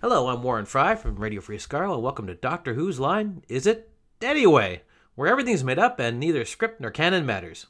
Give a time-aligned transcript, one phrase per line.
[0.00, 3.66] Hello, I'm Warren Frey from Radio Free Skaro, and welcome to Doctor Who's Line Is
[3.66, 3.90] It
[4.22, 4.82] Anyway,
[5.16, 7.66] where everything's made up and neither script nor canon matters.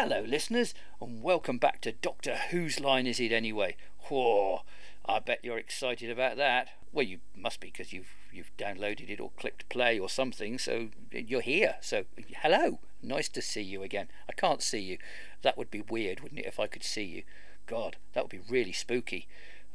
[0.00, 3.74] Hello, listeners, and welcome back to Doctor Whose Line Is It Anyway?
[4.02, 4.60] Whoa,
[5.04, 6.68] I bet you're excited about that.
[6.92, 10.56] Well, you must be because you've you've downloaded it or clicked play or something.
[10.56, 11.78] So you're here.
[11.80, 12.04] So
[12.42, 14.06] hello, nice to see you again.
[14.28, 14.98] I can't see you.
[15.42, 16.46] That would be weird, wouldn't it?
[16.46, 17.24] If I could see you.
[17.66, 19.26] God, that would be really spooky.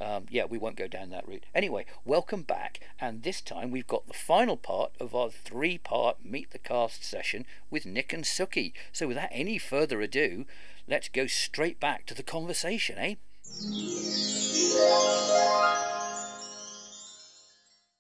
[0.02, 1.46] Um, yeah, we won't go down that route.
[1.56, 6.26] Anyway, welcome back, and this time we've got the final part of our three part
[6.26, 8.74] Meet the Cast session with Nick and Suki.
[8.92, 10.46] So, without any further ado,
[10.88, 13.16] let's go straight back to the conversation, eh?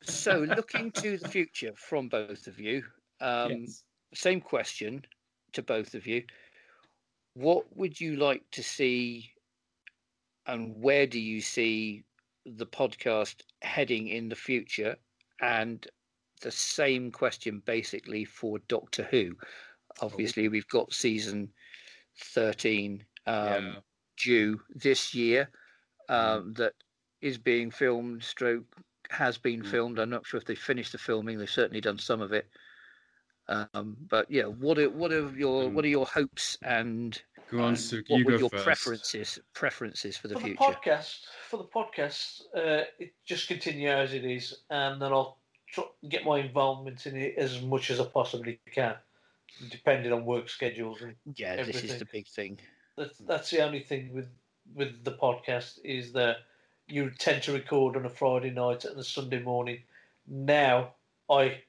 [0.03, 2.83] So, looking to the future from both of you,
[3.21, 3.83] um, Yes.
[4.13, 5.05] same question
[5.53, 6.25] to both of you.
[7.35, 9.32] What would you like to see,
[10.45, 12.03] and where do you see
[12.45, 14.97] the podcast heading in the future?
[15.41, 15.85] And
[16.41, 19.37] the same question basically for Doctor Who.
[20.01, 21.53] Obviously, we've got season
[22.17, 23.79] 13 um, Yeah.
[24.17, 25.49] due this year
[26.09, 26.73] um, that
[27.21, 28.65] is being filmed, stroke
[29.09, 29.67] has been Mm.
[29.71, 29.99] filmed.
[29.99, 31.37] I'm not sure if they finished the filming.
[31.37, 32.49] They've certainly done some of it.
[33.47, 37.21] Um, but yeah, what are what are your what are your hopes and
[37.53, 38.09] Go on, and Suki.
[38.09, 38.63] what You were go your first.
[38.63, 40.63] preferences preferences for the for the future?
[40.63, 45.37] podcast, for the podcast, uh, it just continue as it is, and then I'll
[45.67, 48.95] try, get my involvement in it as much as I possibly can,
[49.69, 51.01] depending on work schedules.
[51.03, 52.59] And Yeah, this is the big thing.
[52.97, 54.29] that's that's the only thing with
[54.73, 56.37] with the podcast is that
[56.87, 59.83] you tend to record on a Friday night and a Sunday morning.
[60.27, 60.93] Now,
[61.29, 61.61] I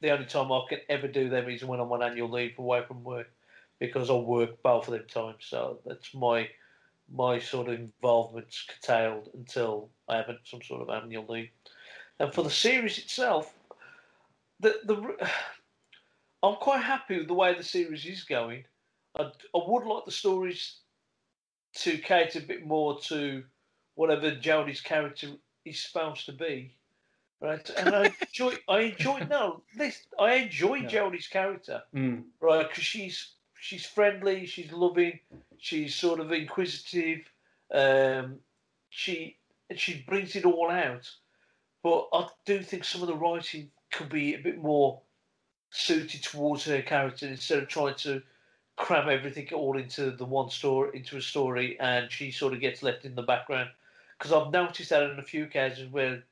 [0.00, 2.82] the only time I can ever do them is when I'm on annual leave away
[2.86, 3.28] from work
[3.78, 5.44] because I work both of them times.
[5.48, 6.48] So that's my
[7.12, 11.50] my sort of involvement's curtailed until I have some sort of annual leave.
[12.18, 13.52] And for the series itself,
[14.60, 15.16] the the
[16.42, 18.64] I'm quite happy with the way the series is going.
[19.18, 20.80] I, I would like the stories
[21.76, 23.42] to cater a bit more to
[23.94, 25.28] whatever Jodie's character
[25.64, 26.74] is supposed to be,
[27.40, 27.68] right?
[27.78, 30.88] And I enjoy, I enjoy no, this, I enjoy Yeah.
[30.88, 32.24] Jodie's character, Mm.
[32.40, 32.68] right?
[32.68, 33.35] Because she's
[33.66, 35.18] she's friendly, she's loving,
[35.58, 37.28] she's sort of inquisitive,
[37.74, 38.38] um,
[38.90, 39.38] she
[39.74, 41.10] she brings it all out.
[41.82, 45.00] But I do think some of the writing could be a bit more
[45.70, 48.22] suited towards her character instead of trying to
[48.76, 52.82] cram everything all into the one story into a story and she sort of gets
[52.82, 53.70] left in the background
[54.16, 56.22] because I've noticed that in a few cases where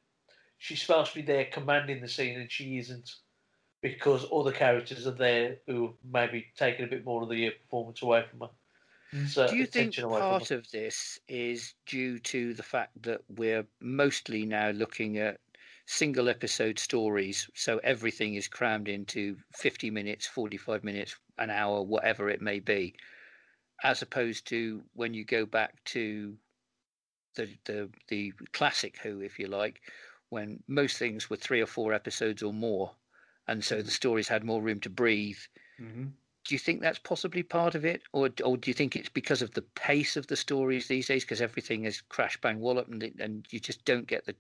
[0.59, 3.17] she's supposed to be there commanding the scene and she isn't
[3.85, 8.03] because other characters are there who maybe taking a bit more of the uh, performance
[8.03, 8.51] away from her.
[9.27, 13.03] So Do you think attention away from part of this is due to the fact
[13.03, 15.41] that we're mostly now looking at
[15.87, 22.31] single episode stories, so everything is crammed into 50 minutes, 45 minutes, an hour, whatever
[22.31, 22.97] it may be,
[23.83, 26.39] as opposed to when you go back to
[27.35, 29.81] the the the classic Who, if you like,
[30.31, 32.97] when most things were three or four episodes or more,
[33.49, 35.39] and so the stories had more room to breathe
[35.79, 39.09] hmm do you think that's possibly part of it, or or do you think it's
[39.09, 41.25] because of the pace of the stories these days?
[41.25, 44.37] Because everything is crash bang wallop, and it- and you just don't get the,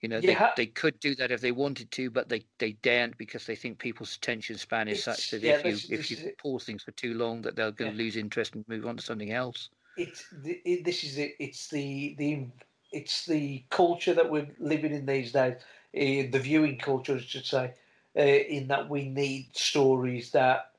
[0.00, 0.22] you know, Yeah.
[0.22, 3.56] they, they could do that if they wanted to, but they they daren't because they
[3.56, 6.82] think people's attention span is such that yeah, if you this- if you pause things
[6.84, 7.98] for too long, that they're going to Yeah.
[7.98, 9.70] lose interest and move on to something else.
[9.96, 11.34] it's it, this is it.
[11.38, 12.48] It's the the
[12.92, 15.56] it's the culture that we're living in these days.
[15.94, 17.74] Uh, the viewing culture, I should say,
[18.16, 20.72] uh, in that we need stories that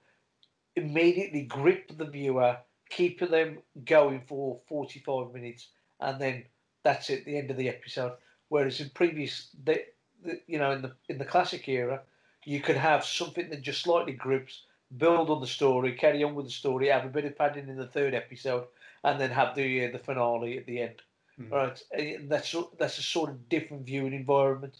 [0.75, 2.57] immediately grip the viewer,
[2.89, 5.69] keep them going for forty five minutes,
[5.99, 6.45] and then
[6.83, 7.25] that's it.
[7.25, 8.13] The end of the episode.
[8.49, 9.83] Whereas in previous, the,
[10.23, 12.01] the, you know, in the in the classic era,
[12.45, 14.63] you could have something that just slightly grips,
[14.97, 17.77] build on the story, carry on with the story, have a bit of padding in
[17.77, 18.65] the third episode,
[19.03, 21.01] and then have the uh, the finale at the end.
[21.39, 21.51] Mhm.
[21.51, 24.79] Right, and that's that's a sort of different viewing environment,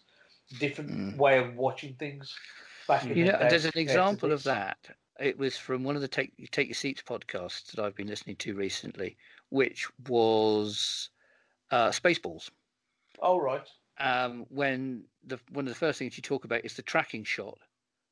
[0.59, 1.18] different Mm.
[1.18, 2.33] way of watching things.
[2.88, 4.95] Back in You the know, day there's an example of that.
[5.19, 8.36] It was from one of the Take Take Your Seats podcasts that I've been listening
[8.38, 9.18] to recently,
[9.50, 11.09] which was
[11.71, 12.50] uh, Spaceballs.
[13.19, 13.68] All right.
[13.97, 17.57] um, when the one of the first things you talk about is the tracking shot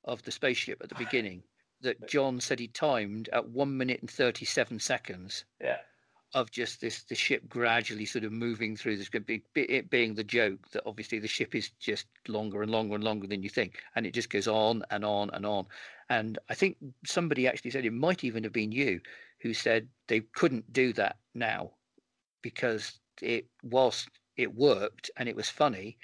[0.05, 1.43] of the spaceship at the beginning
[1.81, 5.79] that John said he timed at one minute and 37 seconds Yeah.
[6.33, 9.09] Of just this the ship gradually sort of moving through this
[9.55, 13.27] it being the joke that obviously the ship is just longer and longer and longer
[13.27, 15.65] than you think and it just goes on and on and on.
[16.09, 18.99] And i think somebody actually said it might even have been you
[19.39, 21.71] who said they couldn't do that now
[22.41, 25.97] because it whilst it worked and it was funny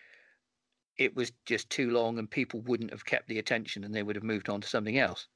[0.99, 4.17] it was just too long and people wouldn't have kept the attention and they would
[4.17, 5.27] have moved on to something else.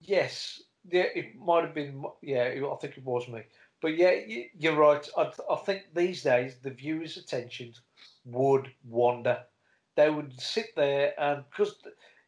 [0.00, 2.04] Yes, yeah, it might have been.
[2.22, 3.42] Yeah, I think it was me.
[3.80, 5.06] But yeah, you- you're right.
[5.16, 7.74] I, I think these days the viewers' attention
[8.24, 9.44] would wander.
[9.96, 11.76] They would sit there and because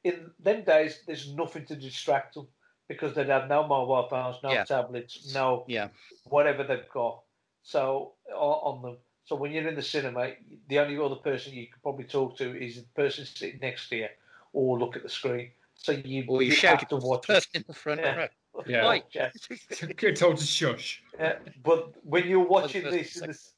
[0.02, 2.48] in them days there's nothing to distract them
[2.88, 4.64] because they'd have no mobile phones, no Yeah.
[4.64, 5.88] tablets, no yeah
[6.24, 7.22] whatever they've got.
[7.62, 8.98] So on them.
[9.24, 10.32] So when you're in the cinema,
[10.68, 13.96] the only other person you could probably talk to is the person sitting next to
[13.96, 14.08] you,
[14.52, 15.50] or look at the screen.
[15.76, 17.26] So you, or you, shout to the watch it.
[17.28, 18.16] person in the front Yeah.
[18.16, 18.28] row
[18.66, 18.78] Yeah.
[18.78, 19.04] Right.
[19.14, 19.30] Yeah.
[19.96, 21.02] Get told to shush.
[21.18, 23.52] Yeah, but when you're watching first this,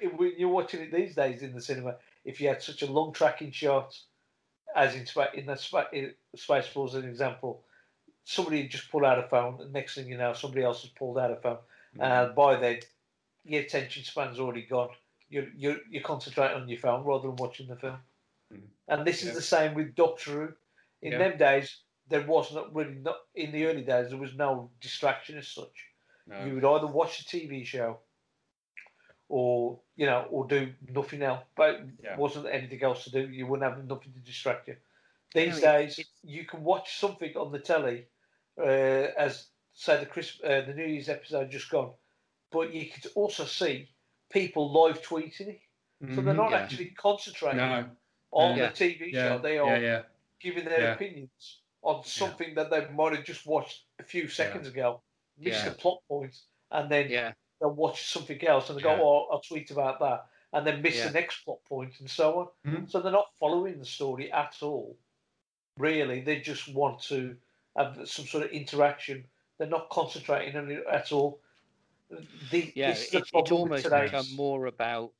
[0.00, 2.86] the, when you're watching it these days in the cinema, if you had such a
[2.86, 3.98] long tracking shot,
[4.74, 7.62] as in Spa- in that Spa- in Spaceballs, as an example,
[8.24, 10.90] somebody had just pulled out a phone, and next thing you know, somebody else has
[10.90, 11.58] pulled out a phone,
[11.98, 12.78] and by then,
[13.44, 14.90] your attention span's already gone.
[15.30, 17.98] You're you're you're concentrating on your phone rather than watching the film.
[18.52, 18.62] Mhm.
[18.88, 19.30] And this Yeah.
[19.30, 20.52] is the same with Doctor Who.
[21.02, 21.18] In Yeah.
[21.18, 21.76] them days,
[22.08, 24.08] there was not really not in the early days.
[24.10, 25.86] There was no distraction as such
[26.26, 26.44] No.
[26.44, 28.00] you would either watch the TV show
[29.28, 31.44] or you know or do nothing else.
[31.54, 32.16] But Yeah.
[32.16, 33.28] wasn't anything else to do.
[33.28, 34.76] You wouldn't have nothing to distract you.
[35.34, 38.06] These No, days, it's- you can watch something on the telly,
[38.56, 41.92] uh, as say the Chris, uh, the New Year's episode just gone,
[42.50, 43.88] but you could also see
[44.30, 45.60] people live tweeting it.
[46.14, 46.36] So they're Mhm.
[46.36, 46.58] not yeah.
[46.58, 47.90] actually concentrating No.
[48.30, 48.68] on Yeah.
[48.68, 49.28] the TV Yeah.
[49.28, 49.38] show.
[49.38, 49.62] They yeah.
[49.62, 50.02] are Yeah.
[50.40, 50.94] giving their Yeah.
[50.94, 55.02] opinions on something that they might have just watched a few seconds ago,
[55.38, 55.64] missed Yeah.
[55.64, 58.96] the plot points, and then yeah they'll watch something else and they Yeah.
[58.96, 61.04] go, "Oh, I'll tweet about that," and then miss Yeah.
[61.04, 62.48] the next plot point and so on.
[62.66, 62.90] Mhm.
[62.90, 64.98] So they're not following the story at all.
[65.78, 67.38] Really, they just want to
[67.76, 69.30] have some sort of interaction.
[69.58, 71.42] They're not concentrating on it at all.
[72.50, 75.14] The, yeah this is it, it almost become more about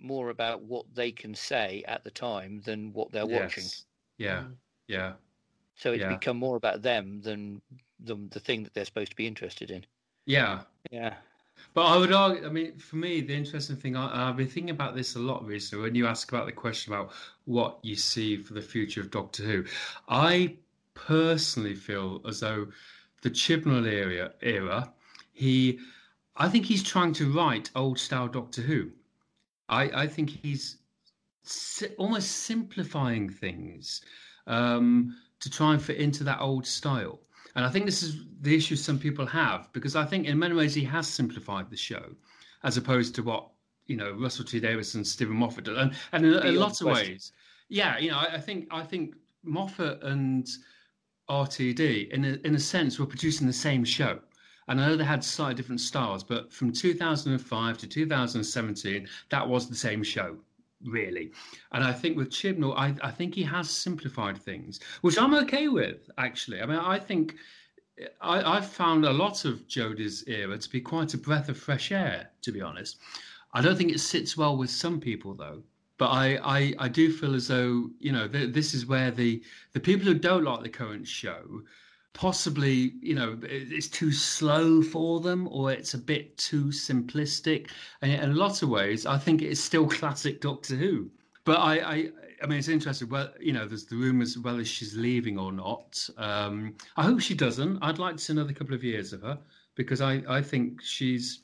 [0.00, 3.72] more about what they can say at the time than what they're watching
[4.18, 4.44] Yeah.
[4.44, 4.58] Mm.
[4.88, 5.16] Yeah.
[5.76, 6.08] So it's Yeah.
[6.08, 7.62] become more about them than
[8.00, 9.84] the, the thing that they're supposed to be interested in
[10.26, 10.64] Yeah.
[10.90, 11.14] yeah
[11.72, 14.70] But I would argue, I mean, for me, the interesting thing, I, I've been thinking
[14.70, 15.82] about this a lot recently.
[15.84, 17.12] When you ask about the question about
[17.44, 19.64] what you see for the future of Doctor Who,
[20.08, 20.56] I
[20.94, 22.68] personally feel as though
[23.22, 24.92] the Chibnall era, era
[25.32, 25.80] he,
[26.36, 28.92] I think he's trying to write old style Doctor Who.
[29.68, 30.78] I, I think he's
[31.44, 34.02] si- almost simplifying things
[34.46, 37.20] um, to try and fit into that old style.
[37.54, 40.54] And I think this is the issue some people have because I think in many
[40.54, 42.04] ways he has simplified the show
[42.64, 43.50] as opposed to what,
[43.86, 45.76] you know, Russell T Davies and Steven Moffat did.
[45.76, 47.32] And, and in a, a lot of ways,
[47.68, 50.48] yeah, you know, I, I think I think Moffat and
[51.28, 54.18] RTD, in a, in a sense, were producing the same show.
[54.66, 59.68] And I know they had slightly different styles, but from 2005 to 2017, that was
[59.68, 60.38] the same show,
[60.82, 61.32] really.
[61.72, 65.68] And I think with Chibnall, I, I think he has simplified things, which I'm okay
[65.68, 66.60] with, actually.
[66.60, 67.36] I mean, I think
[68.20, 71.92] I, I've found a lot of Jodie's era to be quite a breath of fresh
[71.92, 72.98] air, to be honest.
[73.52, 75.62] I don't think it sits well with some people, though.
[75.96, 79.42] But I, I, I do feel as though you know th- this is where the
[79.74, 81.62] the people who don't like the current show
[82.14, 87.68] possibly you know it's too slow for them or it's a bit too simplistic.
[88.00, 91.10] And in a lot of ways i think it's still classic doctor who.
[91.44, 92.08] But i i
[92.42, 96.08] i mean it's interesting well you know there's the rumors whether she's leaving or not.
[96.16, 97.82] Um i hope she doesn't.
[97.82, 99.38] I'd like to see another couple of years of her
[99.74, 101.40] because i i think she's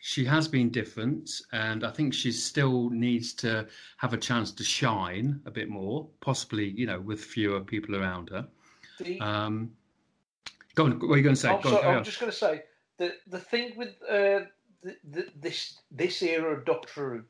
[0.00, 4.64] she has been different and i think she still needs to have a chance to
[4.64, 8.44] shine a bit more possibly you know with fewer people around her.
[9.20, 9.70] Um
[10.78, 10.92] Go on.
[11.00, 11.48] What are you going to say?
[11.48, 12.62] I'm, on, sorry, I'm just going to say
[12.98, 14.46] the the thing with uh,
[14.84, 17.22] the, the, this this era of Doctor Who,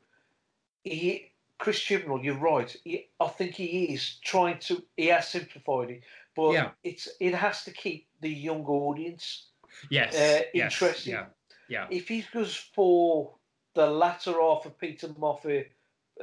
[0.83, 2.73] he Chris Chibnall, you're right.
[2.83, 4.83] He, I think he is trying to.
[4.97, 6.01] He has simplified it,
[6.35, 6.69] but Yeah.
[6.83, 9.47] it's it has to keep the young audience.
[9.89, 10.13] Yes.
[10.15, 11.13] uh, yes, interesting.
[11.13, 11.25] Yeah.
[11.69, 11.87] Yeah.
[11.89, 13.33] If he goes for
[13.73, 15.71] the latter half of Peter Moffat,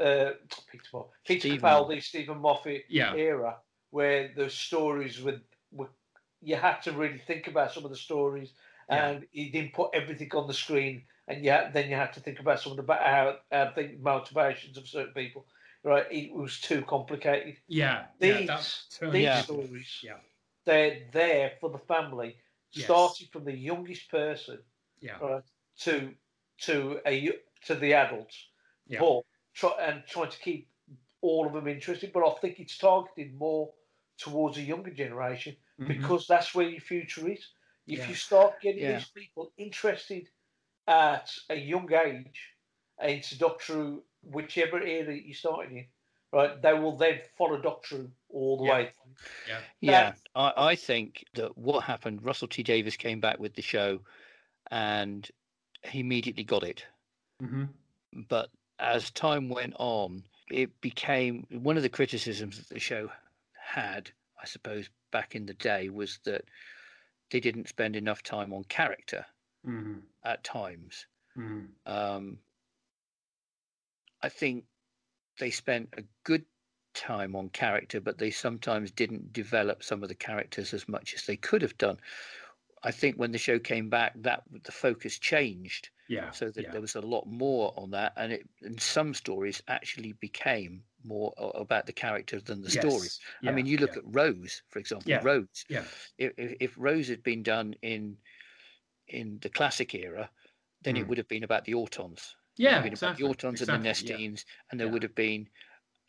[0.00, 0.30] uh,
[0.70, 1.60] Peter Moffat, Peter Stephen.
[1.60, 3.14] Capaldi, Steven Moffat Yeah.
[3.14, 3.56] era,
[3.90, 5.40] where the stories with
[6.42, 8.52] you had to really think about some of the stories,
[8.88, 9.08] Yeah.
[9.08, 12.20] and he didn't put everything on the screen, and you had, then you had to
[12.20, 15.46] think about some of the ba- how, how the motivations of certain people.
[15.82, 16.06] right?
[16.10, 17.56] It was too complicated.
[17.68, 19.42] Yeah, These, yeah, that, these Yeah.
[19.42, 20.18] stories, yeah,
[20.64, 22.36] they're there for the family,
[22.72, 22.84] Yes.
[22.86, 24.58] starting from the youngest person
[25.00, 25.44] yeah, right,
[25.80, 26.14] to
[26.58, 27.30] to a
[27.66, 28.48] to the adults,
[28.88, 28.98] yeah.
[28.98, 29.22] but
[29.54, 30.68] try, and trying to keep
[31.20, 32.12] all of them interested.
[32.12, 33.72] But I think it's targeted more
[34.18, 35.88] towards a younger generation Mhm.
[35.88, 37.52] because that's where your future is.
[37.86, 38.08] If Yeah.
[38.08, 38.94] you start getting Yeah.
[38.94, 40.28] these people interested
[40.86, 42.54] at a young age
[43.00, 45.86] into Doctor Who, whichever area you're starting in,
[46.32, 48.72] right, they will then follow Doctor Who all the Yeah.
[48.72, 48.92] way.
[49.46, 53.62] yeah, Yeah, I, I think that what happened, Russell T Davies came back with the
[53.62, 54.00] show
[54.70, 55.30] and
[55.84, 56.86] he immediately got it.
[57.40, 57.64] hmm
[58.28, 63.10] But as time went on, it became one of the criticisms that the show
[63.58, 66.44] had, I suppose, back in the day was that
[67.30, 69.24] they didn't spend enough time on character
[69.64, 71.06] hmm at times.
[71.34, 72.38] hmm Um,
[74.22, 74.64] I think
[75.38, 76.44] they spent a good
[76.92, 81.24] time on character, but they sometimes didn't develop some of the characters as much as
[81.24, 81.98] they could have done.
[82.82, 86.30] I think when the show came back, that the focus changed yeah.
[86.30, 86.70] so that yeah.
[86.72, 91.32] there was a lot more on that, and it and some stories actually became more
[91.54, 93.08] about the character than the story.
[93.08, 93.98] Yes, I mean, you look yeah.
[93.98, 95.10] at Rose, for example.
[95.10, 95.20] Yeah.
[95.22, 95.64] Rose.
[95.68, 95.84] Yeah.
[96.18, 98.16] If, if Rose had been done in
[99.08, 100.30] in the classic era,
[100.82, 101.08] then it Mm.
[101.08, 102.34] would have been about the Autons.
[102.56, 103.24] Yeah, exactly.
[103.24, 104.28] about the Autons and exactly, the yeah.
[104.28, 104.92] Nestenes, and there Yeah.
[104.92, 105.48] would have been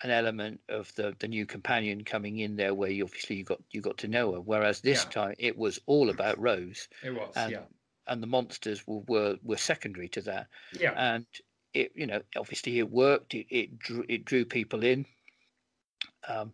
[0.01, 3.61] an element of the the new companion coming in there, where you obviously you got
[3.71, 4.41] you got to know her.
[4.41, 5.09] Whereas this Yeah.
[5.09, 7.65] time it was all about Rose, It was, and yeah,
[8.07, 11.25] and the monsters were were, were secondary to that yeah, and
[11.77, 15.05] it you know obviously it worked it it drew, it drew people in.
[16.27, 16.53] Um,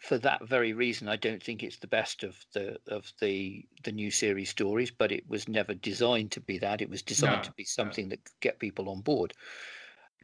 [0.00, 3.92] for that very reason i don't think it's the best of the of the the
[3.92, 6.80] new series stories but it was never designed to be that.
[6.80, 9.34] It was designed No, to be something that could get people on board.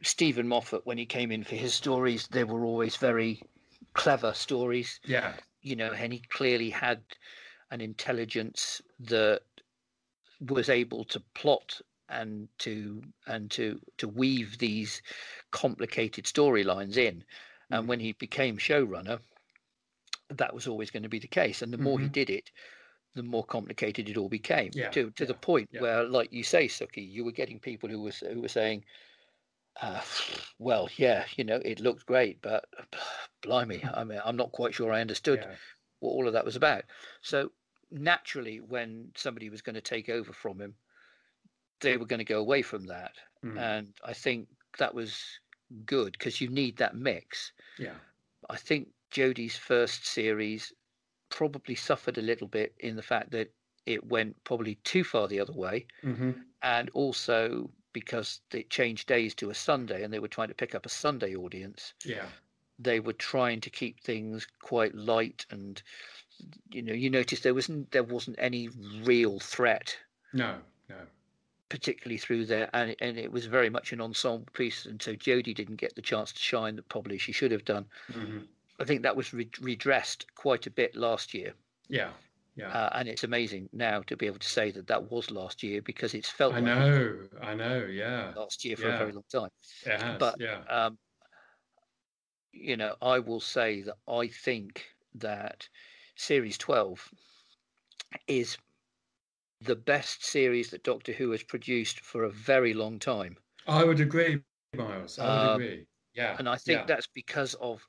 [0.01, 3.41] Steven moffat when he came in for his stories they were always very
[3.93, 4.99] clever stories.
[5.05, 7.03] Yeah, you know, and he clearly had
[7.71, 9.41] an intelligence that
[10.39, 15.01] was able to plot and to and to to weave these
[15.51, 17.23] complicated storylines in.
[17.71, 17.87] And Mhm.
[17.87, 19.19] when he became showrunner,
[20.29, 21.61] that was always going to be the case.
[21.61, 22.11] And the more he Mhm.
[22.11, 22.51] did it,
[23.15, 24.71] the more complicated it all became.
[24.73, 25.81] Yeah, To to the point yeah.
[25.81, 28.85] where, like you say, Suki, you were getting people who was who were saying.
[29.81, 30.01] Uh,
[30.59, 32.65] well, yeah, you know, it looked great, but
[33.41, 35.55] blimey, I mean, I'm not quite sure I understood yeah,
[35.99, 36.83] what all of that was about.
[37.21, 37.51] So
[37.91, 40.75] naturally, when somebody was going to take over from him,
[41.81, 44.47] they were going to go away from that, mm, and I think
[44.79, 45.39] that was
[45.85, 47.51] good because you need that mix.
[47.77, 47.95] yeah,
[48.49, 50.73] I think Jodie's first series
[51.29, 53.51] probably suffered a little bit in the fact that
[53.85, 56.31] it went probably too far the other way, hmm
[56.61, 60.75] and also because it changed days to a Sunday, and they were trying to pick
[60.75, 62.25] up a Sunday audience yeah,
[62.79, 65.81] they were trying to keep things quite light and
[66.71, 68.69] you know you noticed there wasn't there wasn't any
[69.03, 69.97] real threat.
[70.33, 70.55] No,
[70.89, 70.95] no,
[71.69, 75.55] particularly through there and and it was very much an ensemble piece and so Jodie
[75.55, 77.85] didn't get the chance to shine that probably she should have done.
[78.11, 78.39] Hmm
[78.79, 81.53] I think that was re- redressed quite a bit last year.
[81.89, 82.11] Yeah,
[82.55, 82.69] yeah.
[82.69, 85.81] uh, and it's amazing now to be able to say that that was last year
[85.81, 89.23] because it's felt I like know, I know, yeah, last year for a very long
[89.31, 89.49] time.
[89.85, 90.97] It has, but yeah, um,
[92.51, 95.67] you know, I will say that I think that
[96.15, 97.09] Series 12
[98.27, 98.57] is
[99.61, 103.37] the best series that Doctor Who has produced for a very long time.
[103.65, 104.43] I would agree,
[104.75, 105.19] Miles.
[105.19, 105.87] I would Um, agree.
[106.13, 106.85] Yeah, And I think yeah.
[106.87, 107.87] that's because of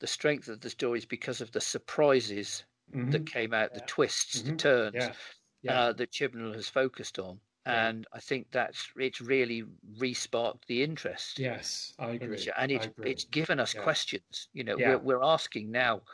[0.00, 2.64] the strength of the stories, because of the surprises
[3.10, 3.26] that Mhm.
[3.26, 4.58] came out, the twists, the Mhm.
[4.58, 5.14] turns yeah,
[5.62, 7.40] yeah, uh, that Chibnall has focused on.
[7.66, 7.90] Yeah.
[7.90, 9.62] And I think that's it's really
[9.98, 11.38] re-sparked the interest.
[11.38, 12.38] yes, I the agree.
[12.38, 13.10] show, and it's agree.
[13.10, 13.82] it's given us Yeah.
[13.82, 14.48] questions.
[14.52, 14.88] You know, Yeah.
[14.88, 16.04] we're we're asking now.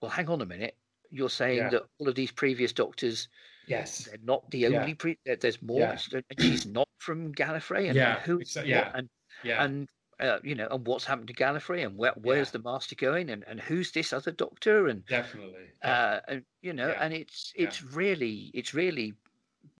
[0.00, 0.78] Well, hang on a minute.
[1.10, 1.70] You're saying Yeah.
[1.70, 3.28] that all of these previous doctors
[3.66, 4.68] yes, they're not the Yeah.
[4.80, 5.18] only pre.
[5.26, 5.80] that There's more.
[5.80, 5.98] Yeah.
[6.12, 7.86] And she's not from Gallifrey.
[7.86, 8.38] And, Yeah, who?
[8.40, 8.90] exa- yeah.
[8.94, 9.08] And
[9.42, 9.88] yeah, and
[10.20, 12.52] uh, you know, and what's happened to Gallifrey, and where where's Yeah.
[12.52, 15.70] the Master going, and and who's this other Doctor, and definitely.
[15.82, 17.02] uh, and you know, Yeah.
[17.04, 17.64] and it's Yeah.
[17.64, 19.14] it's really it's really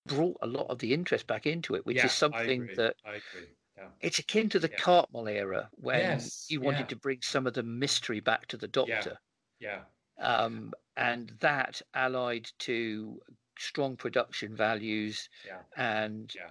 [0.07, 2.75] brought a lot of the interest back into it, which Yeah, is I something agree,
[2.75, 3.49] that I agree.
[3.77, 4.77] Yeah, it's akin to the Yeah.
[4.79, 6.87] Cartmel era when Yes, he wanted yeah.
[6.87, 9.19] to bring some of the mystery back to the Doctor.
[9.61, 9.85] yeah,
[10.19, 13.21] Um, and that allied to
[13.59, 16.51] strong production values yeah, and yeah,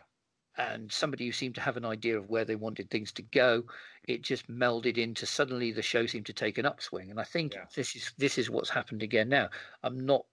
[0.58, 3.64] and somebody who seemed to have an idea of where they wanted things to go,
[4.04, 7.10] it just melded into suddenly the show seemed to take an upswing.
[7.10, 7.66] And I think Yeah.
[7.76, 9.50] this is this is what's happened again now.
[9.84, 10.26] I'm not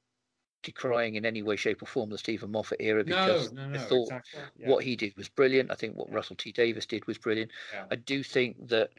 [0.62, 3.78] decrying in any way, shape, or form the Steven Moffat era because no, no, I
[3.78, 4.40] thought exactly.
[4.56, 5.70] What he did was brilliant.
[5.70, 7.52] I think what Russell T Davies did was brilliant.
[7.90, 8.90] I do think that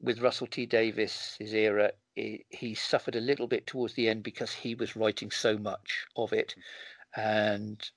[0.00, 4.22] with Russell T Davies, his era, he, he suffered a little bit towards the end
[4.22, 6.62] because he was writing so much of it, mm.
[7.16, 7.90] And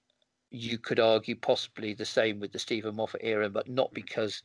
[0.52, 4.42] you could argue possibly the same with the Steven Moffat era, but not because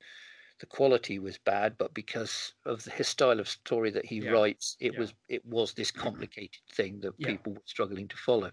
[0.59, 4.31] the quality was bad, but because of the, his style of story that he Yeah.
[4.31, 5.01] writes, it Yeah.
[5.01, 6.01] was it was this mm-hmm.
[6.03, 7.29] complicated thing that Yeah.
[7.29, 8.53] people were struggling to follow.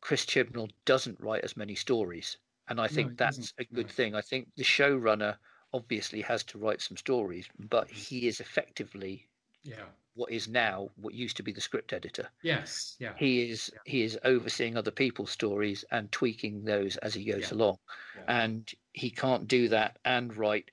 [0.00, 3.88] Chris Chibnall doesn't write as many stories, and I think he that's doesn't, a good
[3.88, 3.92] no.
[3.92, 4.14] thing.
[4.14, 5.38] I think the showrunner
[5.72, 9.28] obviously has to write some stories, but he is effectively
[9.64, 9.84] Yeah.
[10.14, 12.28] what is now what used to be the script editor.
[12.42, 12.96] Yes.
[12.98, 13.12] Yeah.
[13.16, 17.56] He is he is overseeing other people's stories and tweaking those as he goes Yeah.
[17.56, 17.78] along,
[18.16, 18.24] Yeah.
[18.44, 20.70] and he can't do that and write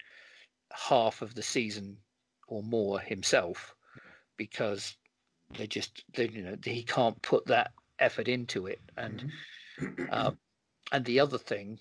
[0.72, 1.98] half of the season
[2.48, 3.76] or more himself
[4.38, 4.98] because
[5.58, 9.32] they just they, you know he can't put that effort into it and
[9.78, 10.12] Mhm.
[10.12, 10.40] um,
[10.92, 11.80] and the other thing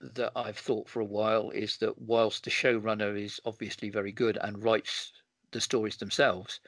[0.00, 4.38] that I've thought for a while is that whilst the showrunner is obviously very good
[4.40, 5.12] and writes
[5.52, 6.60] the stories themselves,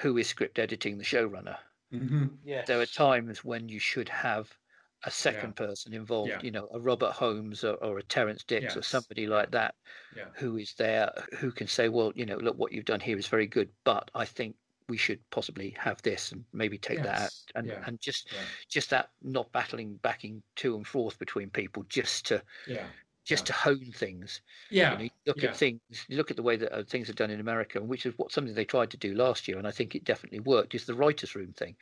[0.00, 1.58] who is script editing the showrunner?
[1.92, 2.38] Mhm.
[2.44, 2.66] Yes.
[2.66, 4.58] There are times when you should have
[5.06, 6.40] a second person involved, Yeah.
[6.42, 9.74] you know, a Robert Holmes or, or a Terrance Dicks or somebody like that
[10.16, 10.30] Yeah.
[10.36, 13.28] who is there who can say, well, you know, look, what you've done here is
[13.28, 14.56] very good, but I think
[14.88, 17.84] we should possibly have this and maybe take that out and, Yeah.
[17.86, 18.44] and just Yeah.
[18.68, 22.90] just that not battling backing to and forth between people just to Yeah.
[23.24, 23.48] Just Yeah.
[23.48, 24.92] to hone things Yeah.
[24.92, 25.50] you know, look yeah.
[25.50, 28.06] at things you look at the way that uh, things are done in america which
[28.06, 30.74] is what something they tried to do last year and i think it definitely worked
[30.74, 31.76] is the writers room thing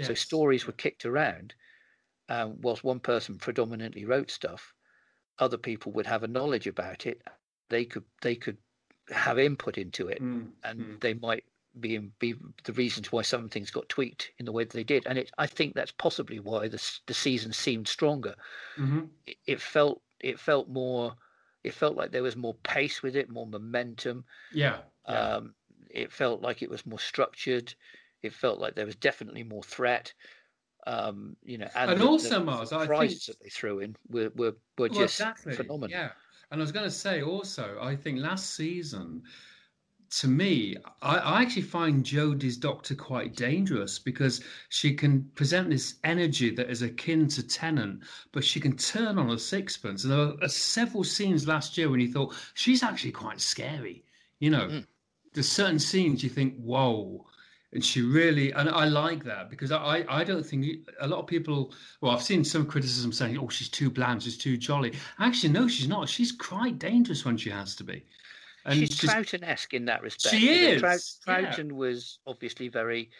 [0.00, 1.54] so stories were kicked around
[2.28, 4.74] um, whilst one person predominantly wrote stuff
[5.38, 7.22] other people would have a knowledge about it
[7.70, 8.58] they could they could
[9.10, 11.00] have input into it Mm, and mm.
[11.00, 11.44] they might
[11.80, 15.06] be be the reasons why some things got tweaked in the way that they did
[15.06, 18.34] and it i think that's possibly why the, the season seemed stronger
[18.76, 19.18] Mhm.
[19.26, 21.14] it, it felt it felt more
[21.64, 24.78] it felt like there was more pace with it more momentum Yeah.
[25.08, 25.36] yeah.
[25.36, 25.54] um
[25.90, 27.74] it felt like it was more structured
[28.22, 30.12] it felt like there was definitely more threat
[30.86, 33.80] um you know and, And the- the also, Miles, I surprises think- that they threw
[33.80, 35.54] in were were, were Well, just exactly.
[35.54, 36.10] phenomenal Yeah.
[36.50, 39.22] And I was going to say also, I think last season,
[40.10, 45.96] to me, I, I actually find Jodie's Doctor quite dangerous because she can present this
[46.04, 50.04] energy that is akin to Tennant, but she can turn on a sixpence.
[50.04, 54.04] And there were uh, several scenes last year when you thought she's actually quite scary.
[54.40, 54.86] You know, Mm.
[55.34, 57.26] there's certain scenes you think, whoa.
[57.72, 61.26] And she really, and I like that because I, I don't think a lot of
[61.26, 61.74] people.
[62.00, 65.68] Well, I've seen some criticism saying, "Oh, she's too bland, she's too jolly." Actually, no,
[65.68, 66.08] she's not.
[66.08, 68.06] She's quite dangerous when she has to be.
[68.68, 70.36] And she's Troughton-esque in that respect.
[70.36, 71.62] She You know, Trou- is, yeah.
[71.72, 73.10] Was obviously very,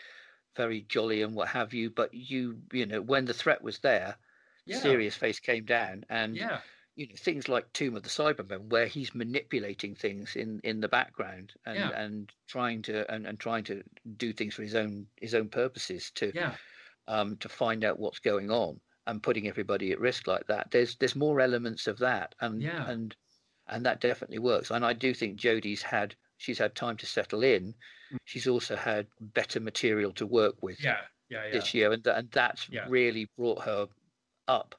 [0.56, 1.90] very jolly and what have you.
[1.90, 4.16] But you, you know, when the threat was there,
[4.66, 6.60] yeah, serious face came down, and yeah,
[6.96, 10.88] you know things like Tomb of the Cybermen, where he's manipulating things in in the
[10.88, 11.90] background and Yeah.
[11.90, 13.82] and trying to and, and trying to
[14.16, 16.54] do things for his own his own purposes to yeah,
[17.06, 20.70] um to find out what's going on and putting everybody at risk like that.
[20.70, 22.90] There's there's more elements of that, and Yeah.
[22.90, 23.16] and
[23.68, 24.70] and that definitely works.
[24.70, 27.74] And I do think Jodie's had she's had time to settle in.
[28.12, 28.18] Mm.
[28.24, 31.52] She's also had better material to work with yeah, yeah, yeah.
[31.52, 32.86] this year, and th- and that's Yeah.
[32.88, 33.88] really brought her
[34.46, 34.74] up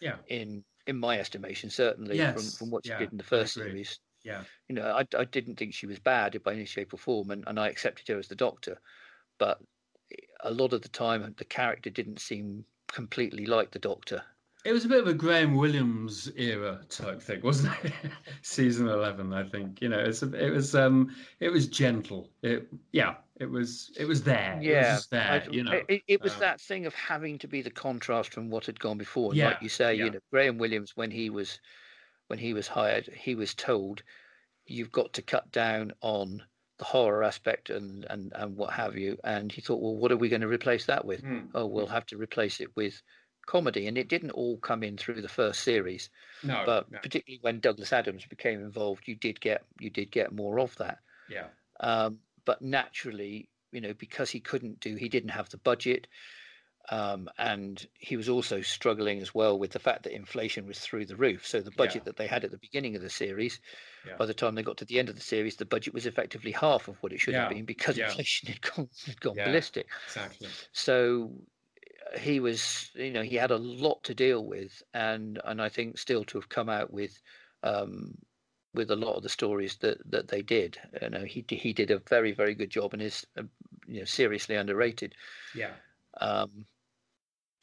[0.00, 0.16] Yeah.
[0.28, 3.54] in in my estimation, certainly Yes, from, from what she yeah, did in the first
[3.54, 3.98] series.
[4.22, 4.44] Yeah.
[4.68, 7.42] You know, I, I didn't think she was bad by any shape or form, and,
[7.46, 8.78] and I accepted her as the Doctor,
[9.38, 9.60] but
[10.40, 14.22] a lot of the time the character didn't seem completely like the Doctor.
[14.64, 17.92] It was a bit of a Graham Williams era type thing, wasn't it?
[18.42, 19.82] Season eleven, I think.
[19.82, 22.30] You know, it's a, it was um, it was gentle.
[22.42, 24.64] It yeah, it was it was there.
[24.66, 25.44] it was Yeah, there.
[25.44, 28.32] I- you know, it, it was uh, that thing of having to be the contrast
[28.32, 29.32] from what had gone before.
[29.32, 30.04] And Yeah, like you say, yeah.
[30.04, 31.60] you know, Graham Williams when he was
[32.28, 34.02] when he was hired, he was told
[34.66, 36.46] you've got to cut down on
[36.78, 39.18] the horror aspect and and and what have you.
[39.24, 41.22] And he thought, well, what are we going to replace that with?
[41.22, 43.02] mm, Oh, we'll have to replace it with
[43.46, 43.86] comedy.
[43.86, 46.10] And it didn't all come in through the first series,
[46.42, 50.32] no, but no, particularly when Douglas Adams became involved, you did get you did get
[50.32, 50.98] more of that.
[51.26, 51.48] yeah,
[51.80, 56.08] Um, but naturally, you know, because he couldn't do, he didn't have the budget,
[56.90, 61.06] um, and he was also struggling as well with the fact that inflation was through
[61.06, 61.46] the roof.
[61.46, 62.04] So the budget Yeah.
[62.04, 63.58] that they had at the beginning of the series,
[64.02, 64.18] Yeah.
[64.18, 66.52] by the time they got to the end of the series, the budget was effectively
[66.52, 68.00] half of what it should have been because yeah.
[68.00, 69.44] inflation had gone had gone Yeah.
[69.44, 69.88] ballistic.
[70.06, 70.56] exactly.
[70.72, 71.46] So
[72.18, 75.98] he was, you know, he had a lot to deal with, and and I think
[75.98, 77.20] still to have come out with.
[77.62, 78.18] Um,
[78.74, 81.92] with a lot of the stories that, that they did, you know, he he did
[81.92, 83.44] a very very good job and is uh,
[83.86, 85.14] you know seriously underrated.
[85.52, 85.76] Yeah,
[86.20, 86.66] Um,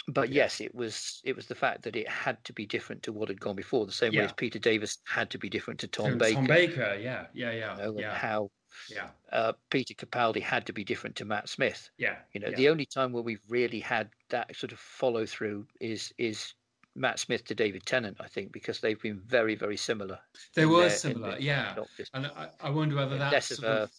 [0.08, 0.36] but Yeah.
[0.36, 3.30] yes, it was it was the fact that it had to be different to what
[3.30, 6.12] had gone before, the same way as Peter Davis had to be different to Tom
[6.12, 6.34] To Baker.
[6.34, 6.96] Tom Baker.
[6.96, 8.16] Yeah, yeah, yeah, you know, yeah.
[8.16, 8.50] how
[8.90, 9.08] Yeah.
[9.32, 11.90] uh, Peter Capaldi had to be different to Matt Smith.
[11.98, 12.16] Yeah.
[12.34, 12.56] You know, yeah.
[12.58, 16.54] the only time where we've really had that sort of follow through is is
[16.96, 20.20] Matt Smith to David Tennant, I think, because they've been very very similar.
[20.56, 21.32] they were their- similar.
[21.32, 21.76] their Yeah.
[22.14, 23.90] And I, I wonder whether that's less of of,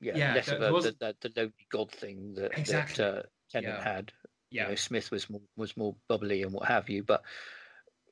[0.00, 3.04] Yeah, Yeah, less of a, was- the, the, the lonely god thing that, Exactly.
[3.04, 3.82] that uh, Tennant Yeah.
[3.84, 4.12] had.
[4.50, 4.62] yeah.
[4.64, 7.02] You know, Smith was more, was more bubbly and what have you.
[7.02, 7.22] But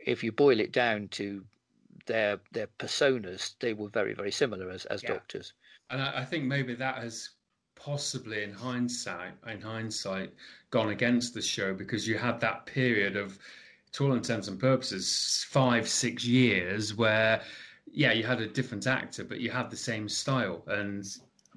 [0.04, 1.44] if you boil it down to
[2.12, 5.10] their their personas, they were very very similar as as Yeah.
[5.14, 5.54] doctors.
[5.90, 7.30] And I, I think maybe that has
[7.74, 10.30] possibly, in hindsight, in hindsight,
[10.70, 13.38] gone against the show because you had that period of,
[13.92, 17.42] to all intents and purposes, five, six years where,
[18.02, 20.62] yeah, you had a different actor, but you had the same style.
[20.66, 21.04] And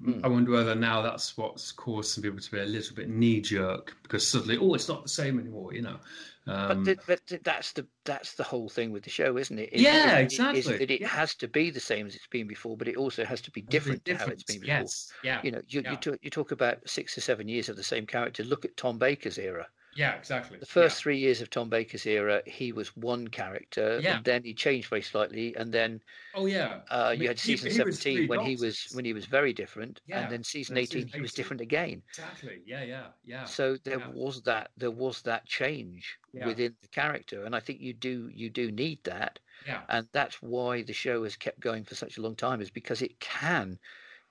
[0.02, 0.20] Hmm.
[0.24, 3.40] I wonder whether now that's what's caused some people to be a little bit knee
[3.40, 5.98] jerk because suddenly, oh, it's not the same anymore, you know.
[6.46, 9.58] Um, but, th- but th- that's the that's the whole thing with the show, isn't
[9.58, 9.72] it?
[9.72, 10.78] Is- Yeah, is- is exactly.
[10.78, 11.08] that it Yeah.
[11.08, 13.62] has to be the same as it's been before, but it also has to be
[13.62, 14.66] different to how it's been before.
[14.80, 15.90] Yes, yeah, You know, you, yeah.
[15.92, 18.44] you, talk, you talk about six or seven years of the same character.
[18.44, 19.68] Look at Tom Baker's era.
[19.96, 20.58] Yeah, exactly.
[20.58, 24.16] The first three years of Tom Baker's era, he was one character, Yeah.
[24.16, 26.00] and then he changed very slightly, and then.
[26.34, 29.04] Oh yeah, uh, I you had season he was seventeen three when he was when
[29.04, 31.42] he was very different, Yeah, and then season then eighteen season he was 18.
[31.42, 32.02] different again.
[32.08, 32.62] Exactly.
[32.66, 33.44] Yeah, yeah, yeah.
[33.44, 34.08] So there yeah.
[34.08, 36.46] was that there was that change Yeah.
[36.46, 40.42] within the character, and I think you do you do need that, yeah, and that's
[40.42, 43.78] why the show has kept going for such a long time, is because it can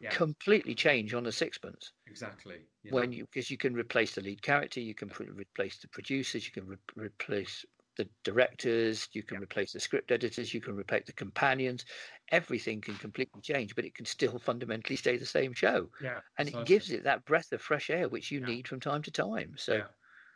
[0.03, 2.67] yeah, completely change on a sixpence exactly.
[2.83, 5.87] you when you because you can replace the lead character, you can pre- replace the
[5.87, 10.75] producers, you can re- replace the directors, you can replace the script editors, you can
[10.75, 11.85] replace the companions.
[12.31, 16.49] Everything can completely change, but it can still fundamentally stay the same show, yeah, and
[16.49, 18.47] it gives it that breath of fresh air which you Yeah.
[18.47, 19.55] need from time to time.
[19.57, 19.83] So.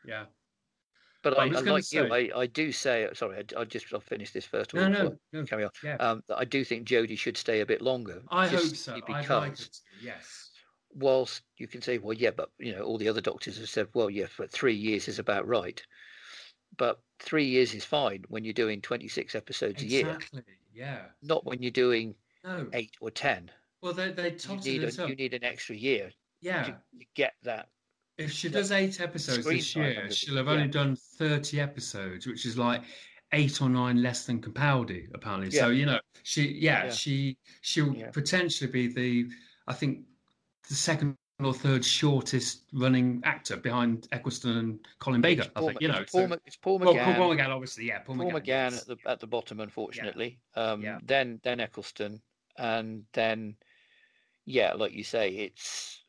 [0.05, 0.25] Yeah.
[1.29, 2.05] But I, I'm I like you.
[2.13, 3.43] I, I do say sorry.
[3.55, 5.43] I, I just I'll finish this first No, no, no.
[5.43, 5.71] Carry on.
[5.83, 5.95] Yeah.
[5.97, 8.21] Um, I do think Jodie should stay a bit longer.
[8.29, 8.93] I hope so.
[8.93, 9.69] simply I'd like to.
[10.01, 10.51] Yes.
[10.95, 13.87] whilst you can say, well, yeah, but you know, all the other doctors have said,
[13.93, 15.81] well, yeah, but three years is about right.
[16.77, 20.43] But three years is fine when you're doing 26 episodes a year, Exactly.
[20.73, 21.07] Yeah.
[21.21, 22.69] not when you're doing No.
[22.71, 23.51] eight or ten.
[23.81, 26.63] Well, they they You need a, you need an extra year Yeah.
[26.63, 27.67] to, to get that.
[28.17, 30.51] If she does eight episodes Screen this year, she'll have yeah.
[30.53, 32.81] only done 30 episodes, which is like
[33.33, 35.51] eight or nine less than Capaldi, apparently.
[35.51, 36.91] So, you know, she, yeah, Yeah.
[36.91, 38.09] she, she'll Yeah.
[38.11, 39.29] potentially be the,
[39.67, 40.05] I think,
[40.67, 45.67] the second or third shortest running actor behind Eccleston and Colin Baker, It's I Paul,
[45.69, 45.99] think, you know.
[45.99, 47.15] it's Paul, so- it's Paul well, McGann.
[47.15, 47.99] Paul McGann, obviously, yeah.
[47.99, 48.81] Paul, Paul McGann, McGann yes.
[48.81, 50.39] at the at the bottom, unfortunately.
[50.55, 50.97] Um, Yeah.
[51.03, 52.23] Then then Eccleston,
[52.57, 53.55] and then
[54.45, 56.01] yeah, like you say, it's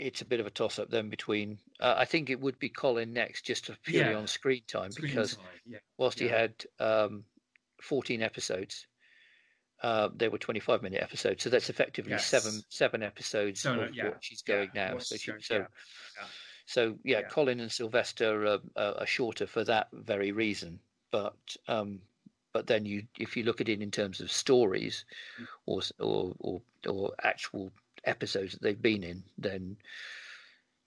[0.00, 1.58] it's a bit of a toss up then between.
[1.78, 4.16] Uh, I think it would be Colin next, just to purely Yeah.
[4.18, 5.78] on screen time, Screen because time, yeah.
[5.98, 7.24] whilst he had um,
[7.82, 8.86] 14 episodes,
[9.82, 12.64] uh, they were 25 minute episodes, so that's effectively seven Yes.
[12.68, 14.98] seven episodes So, of yeah, what she's going yeah, now.
[14.98, 15.60] So she, so yeah,
[16.18, 16.26] yeah.
[16.66, 17.28] so yeah, Yeah.
[17.28, 20.80] Colin and Sylvester are, are, are shorter for that very reason.
[21.10, 21.34] But
[21.66, 22.00] um,
[22.52, 25.04] but then you, if you look at it in terms of stories,
[25.40, 25.46] Mm.
[25.66, 27.72] or or or, or actual
[28.04, 29.76] episodes that they've been in, then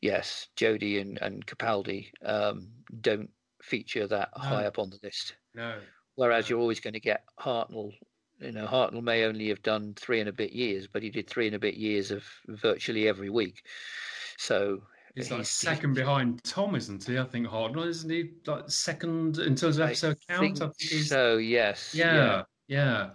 [0.01, 2.67] yes, Jodie and and Capaldi um,
[3.01, 3.29] don't
[3.61, 5.35] feature that high up on the list.
[5.55, 5.77] No.
[6.15, 6.49] Whereas No.
[6.55, 7.93] you're always going to get Hartnell.
[8.39, 11.29] You know, Hartnell may only have done three and a bit years, but he did
[11.29, 13.63] three and a bit years of virtually every week.
[14.37, 14.81] So
[15.15, 17.17] He's like he's- second behind Tom, isn't he?
[17.19, 18.31] I think Hartnell, isn't he?
[18.47, 20.41] Like second in terms of I episode count.
[20.41, 21.37] think I think so.
[21.37, 21.93] Yes.
[21.95, 23.11] yeah, yeah,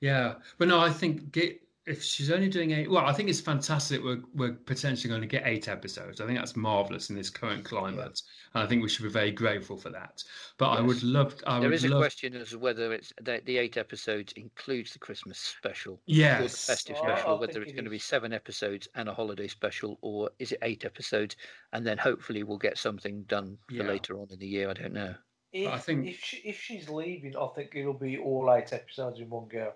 [0.00, 0.34] yeah.
[0.58, 4.02] But no, I think get, if she's only doing eight, well, I think it's fantastic.
[4.04, 6.20] We're we're potentially going to get eight episodes.
[6.20, 8.22] I think that's marvelous in this current climate,
[8.54, 10.22] and I think we should be very grateful for that.
[10.58, 11.34] But I would love.
[11.46, 12.00] I There would is a love.
[12.00, 16.12] question as to whether it's the, the eight episodes includes the Christmas special or the
[16.14, 16.66] Yes.
[16.66, 19.48] festive Oh, special, think whether it it's going to be seven episodes and a holiday
[19.48, 21.34] special, or is it eight episodes,
[21.72, 23.82] and then hopefully we'll get something done for Yeah.
[23.84, 24.70] later on in the year.
[24.70, 25.14] I don't know.
[25.52, 29.18] If, I think- if she, if she's leaving, I think it'll be all eight episodes
[29.20, 29.72] in one go,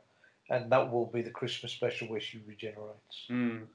[0.50, 3.26] and that will be the Christmas special where she regenerates.
[3.30, 3.66] Mm.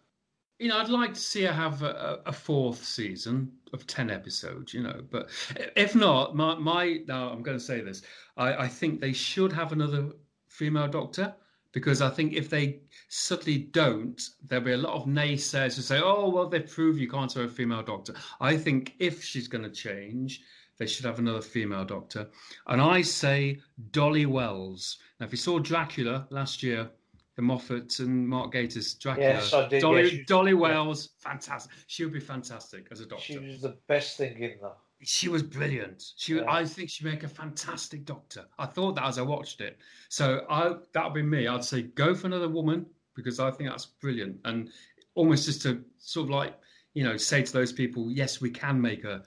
[0.60, 4.74] You know, I'd like to see her have a, a fourth season of ten episodes.
[4.74, 5.30] You know, but
[5.76, 8.04] if not, my my now I'm going to say this.
[8.38, 10.12] I, I think they should have another
[10.48, 11.34] female doctor
[11.72, 16.00] because I think if they suddenly don't, there'll be a lot of naysayers who say,
[16.00, 19.64] "Oh, well, they prove you can't have a female doctor." I think if she's going
[19.64, 20.42] to change,
[20.78, 22.28] they should have another female doctor.
[22.68, 23.60] And I say
[23.92, 24.98] Dolly Wells.
[25.20, 26.90] Now, if you saw Dracula last year,
[27.36, 30.58] the Moffat and Mark Gatiss Dracula, Yes, I did, Dolly, yeah, she- Dolly yeah.
[30.58, 31.72] Wells, fantastic.
[31.88, 33.24] She would be fantastic as a doctor.
[33.24, 34.72] She was the best thing in there.
[35.04, 36.04] She was brilliant.
[36.18, 36.44] She, Yeah.
[36.48, 38.46] I think she'd make a fantastic doctor.
[38.60, 39.78] I thought that as I watched it.
[40.10, 41.48] So I, that would be me.
[41.48, 44.70] I'd say go for another woman because I think that's brilliant and
[45.16, 46.54] almost just to sort of like
[46.94, 49.24] you know say to those people, yes, we can make a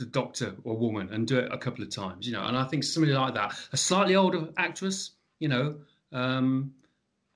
[0.00, 2.42] the doctor or woman and do it a couple of times, you know.
[2.42, 5.76] And I think somebody like that, a slightly older actress, you know,
[6.12, 6.72] um,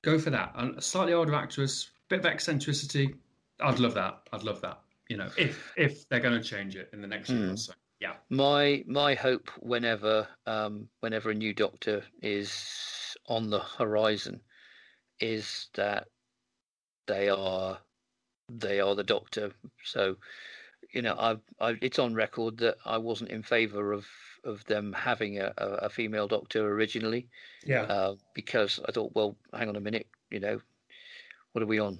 [0.01, 0.51] go for that.
[0.55, 3.15] And a slightly older actress, bit of eccentricity.
[3.61, 4.21] I'd love that.
[4.33, 4.79] I'd love that.
[5.07, 7.73] You know, if if they're going to change it in the next year or so.
[8.01, 8.13] Yeah.
[8.29, 14.41] My my hope whenever um, whenever a new doctor is on the horizon
[15.19, 16.07] is that
[17.07, 17.77] they are
[18.49, 19.51] they are the doctor.
[19.83, 20.15] So
[20.95, 24.07] you know, I, I it's on record that I wasn't in favour of
[24.43, 27.29] of them having a, a, a female doctor originally.
[27.65, 27.83] Yeah.
[27.83, 30.61] Uh, because I thought, well, hang on a minute, you know,
[31.51, 31.99] what are we on?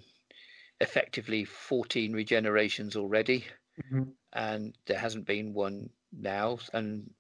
[0.79, 3.45] Effectively, fourteen regenerations already,
[3.91, 4.13] Mhm.
[4.33, 6.59] and there hasn't been one now.
[6.73, 7.13] And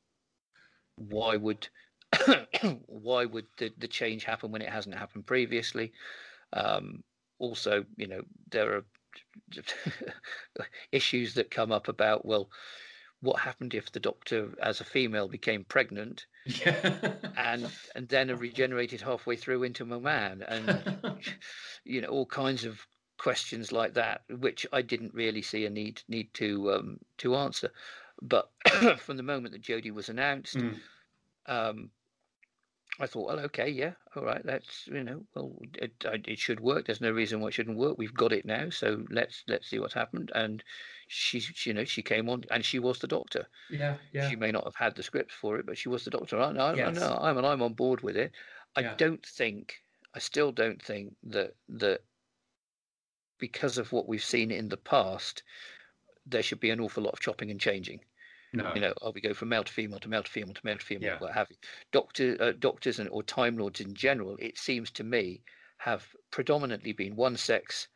[0.95, 1.67] why would
[2.87, 5.93] why would the, the change happen when it hasn't happened previously?
[6.53, 7.03] Um,
[7.39, 8.85] also, you know, there are
[10.91, 12.49] issues that come up about well,
[13.21, 17.13] what happened if the doctor, as a female, became pregnant Yeah.
[17.37, 20.83] and and then regenerated halfway through into a man, and
[21.83, 22.85] you know all kinds of
[23.17, 27.71] questions like that, which I didn't really see a need need to um, to answer.
[28.21, 28.49] But
[28.99, 30.79] from the moment that Jodie was announced, Mm.
[31.47, 31.89] um,
[32.99, 36.85] I thought, well, okay, yeah, all right, that's you know, well, it it should work.
[36.85, 37.97] There's no reason why it shouldn't work.
[37.97, 40.31] We've got it now, so let's let's see what's happened.
[40.33, 40.63] And
[41.07, 43.47] she, she, you know, she came on, and she was the doctor.
[43.69, 43.97] yeah.
[44.13, 44.29] Yeah.
[44.29, 46.39] She may not have had the scripts for it, but she was the doctor.
[46.39, 47.01] I know, Yes.
[47.01, 48.33] I know, I'm and I'm on board with it.
[48.75, 48.95] I Yeah.
[48.95, 49.81] don't think,
[50.13, 52.01] I still don't think that that
[53.37, 55.43] because of what we've seen in the past,
[56.25, 58.05] there should be an awful lot of chopping and changing.
[58.53, 58.73] No.
[58.73, 60.77] You know, oh, we go from male to female to male to female to male
[60.77, 61.19] to female, Yeah.
[61.19, 61.57] what have you.
[61.91, 65.41] Doctor, uh, doctors and or time lords in general, it seems to me,
[65.77, 67.87] have predominantly been one sex,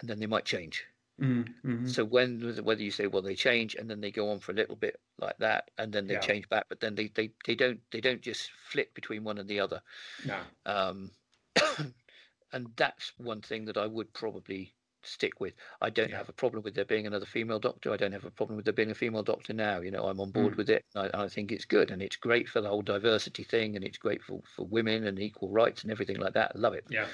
[0.00, 0.84] and then they might change.
[1.20, 1.88] Mm, mhm.
[1.88, 4.54] So when whether you say well they change and then they go on for a
[4.54, 6.20] little bit like that and then they Yeah.
[6.20, 9.48] change back, but then they, they, they don't they don't just flip between one and
[9.48, 9.82] the other.
[10.24, 10.38] No.
[10.64, 11.10] Um,
[12.52, 15.54] and that's one thing that I would probably stick with.
[15.80, 16.16] I don't Yeah.
[16.18, 17.92] have a problem with there being another female doctor.
[17.92, 19.80] I don't have a problem with there being a female doctor now.
[19.80, 20.56] You know, I'm on board Mm.
[20.56, 20.84] with it.
[20.94, 23.98] I, I think it's good and it's great for the whole diversity thing and it's
[23.98, 26.52] great for, for women and equal rights and everything like that.
[26.54, 26.84] I love it.
[26.90, 27.06] Yeah.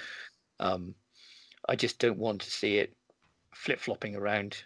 [0.60, 0.94] Um,
[1.68, 2.94] I just don't want to see it
[3.54, 4.62] flip flopping around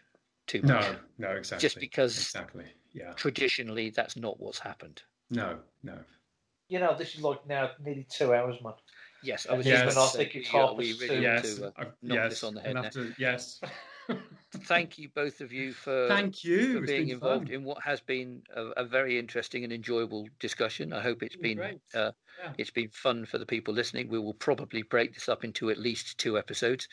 [0.46, 0.83] too much.
[1.18, 1.28] No.
[1.28, 1.62] No, exactly.
[1.62, 2.64] Just because- Exactly.
[2.92, 3.12] Yeah.
[3.12, 5.02] Traditionally, that's not what's happened.
[5.31, 5.61] No.
[5.83, 5.98] No.
[6.68, 8.74] You know, this is like now nearly two hours, man.
[9.22, 9.83] Yes, I was Yes.
[9.85, 11.12] just gonna say, think it's we- are half we past.
[11.20, 11.54] Yes.
[11.57, 11.70] to uh,
[12.02, 12.31] knock yes.
[12.31, 13.61] this on the and head after- yes.
[14.64, 16.81] thank you both of you for Thank you.
[16.81, 17.54] for being involved fun.
[17.54, 20.92] in what has been a, a very interesting and enjoyable discussion.
[20.94, 22.52] I hope it's Been been uh, Yeah.
[22.57, 24.09] it's been fun for the people listening.
[24.09, 26.88] We will probably break this up into at least two episodes,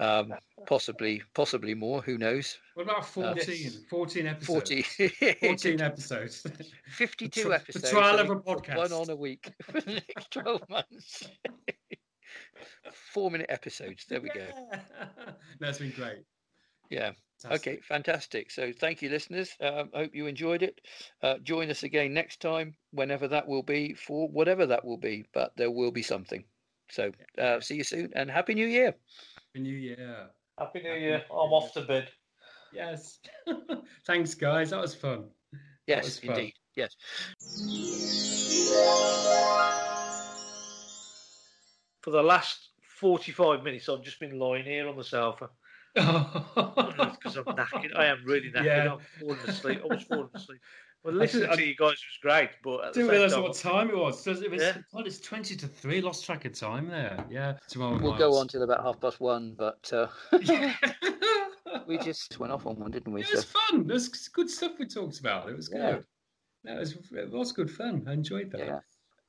[0.00, 0.34] um,
[0.66, 2.02] possibly possibly more.
[2.02, 2.58] Who knows?
[2.74, 3.44] What about 14?
[3.46, 3.76] Yes.
[3.88, 4.46] 14 episodes.
[4.46, 4.82] 40,
[5.40, 6.46] 14 episodes.
[6.86, 8.76] 52 The tri- the trial so of a podcast.
[8.76, 11.28] One on a week for the next 12 months.
[12.92, 14.06] Four minute episodes.
[14.08, 14.46] There we go.
[15.60, 16.24] That's been great.
[16.90, 17.12] Yeah.
[17.42, 17.72] Fantastic.
[17.72, 18.50] Okay, fantastic.
[18.50, 19.56] So thank you, listeners.
[19.60, 20.80] Um, I hope you enjoyed it.
[21.22, 25.24] Uh, join us again next time, whenever that will be, for whatever that will be,
[25.32, 26.44] but there will be something.
[26.88, 28.94] So uh, see you soon and Happy New Year.
[29.54, 30.30] Happy New Year.
[30.58, 31.22] Happy New Happy Year.
[31.30, 31.58] New I'm Year.
[31.58, 32.08] off to bed.
[32.72, 33.18] Yes.
[34.06, 34.70] Thanks, guys.
[34.70, 35.24] That was fun.
[35.86, 36.30] Yes, was fun.
[36.30, 36.54] indeed.
[36.74, 36.96] Yes.
[42.00, 45.50] For the last 45 minutes, I've just been lying here on the sofa.
[47.22, 47.94] Because I'm knackered.
[47.94, 48.64] I am really knackered.
[48.64, 48.92] Yeah.
[48.94, 49.80] I'm falling asleep.
[49.84, 50.60] I was falling asleep.
[51.04, 53.96] Well, listening I- to you guys was great, but at didn't realise what time it
[53.96, 54.24] was.
[54.26, 54.78] It was Yeah.
[54.92, 56.00] God, it's 20 to 3.
[56.00, 57.24] Lost track of time there.
[57.28, 57.58] Yeah.
[57.68, 60.06] Tomorrow We'll go on till about half past one, but uh,
[61.86, 63.22] we just went off on one, didn't we?
[63.22, 63.86] It was So, fun.
[63.86, 65.48] There's good stuff we talked about.
[65.48, 66.04] It was good.
[66.64, 68.04] No, it, was, it was good fun.
[68.06, 68.60] I enjoyed that.
[68.60, 68.78] yeah.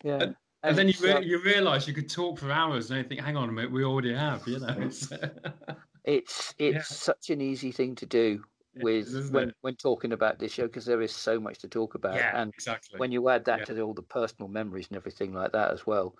[0.03, 0.17] Yeah.
[0.21, 3.03] And- And then you, it's, uh, you realise you could talk for hours and you
[3.09, 4.75] think, hang on a minute, we already have, you know.
[4.79, 5.11] It's,
[6.05, 6.81] It's it's Yeah.
[6.83, 9.55] such an easy thing to do It with is, when, it?
[9.61, 12.15] when talking about this show because there is so much to talk about.
[12.15, 12.97] yeah, And exactly.
[12.97, 13.65] when you add that Yeah.
[13.65, 16.15] to all the personal memories and everything like that as well.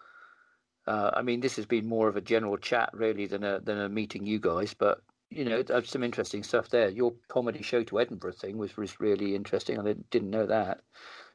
[0.86, 3.78] Uh, I mean, this has been more of a general chat really than a than
[3.80, 6.90] a meeting you guys, but you know, there's some interesting stuff there.
[6.90, 9.80] Your comedy show to Edinburgh thing was, was really interesting.
[9.80, 10.82] I didn't, didn't know that.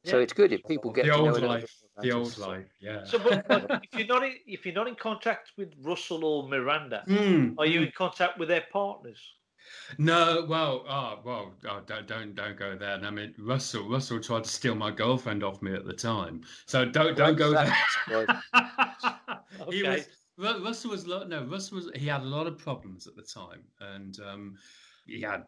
[0.04, 0.22] So Yeah.
[0.22, 1.82] it's good if people get the to old a little life.
[2.00, 3.02] The about old life, yeah.
[3.04, 6.48] So, but, but if you're not in, if you're not in contact with Russell or
[6.48, 9.37] Miranda, Mm, are you in contact with their partners?
[9.98, 12.94] No, well, oh, well, oh, don't, don't, don't go there.
[12.94, 16.42] And I mean, Russell, Russell tried to steal my girlfriend off me at the time,
[16.66, 17.74] so don't, don't go there.
[18.08, 18.28] right.
[19.70, 20.04] he Okay.
[20.36, 23.64] was, Russell was no Russell was he had a lot of problems at the time,
[23.80, 24.56] and um,
[25.06, 25.44] he had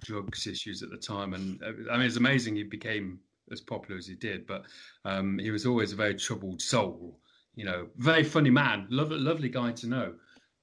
[0.00, 3.98] drugs issues at the time, and uh, I mean it's amazing he became as popular
[3.98, 4.64] as he did, but
[5.04, 7.20] um, he was always a very troubled soul.
[7.54, 10.14] You know, very funny man, lovely, lovely guy to know,